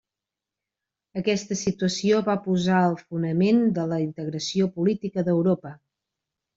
[1.21, 5.81] Aquesta situació va posar el fonament de la integració política d'Europa.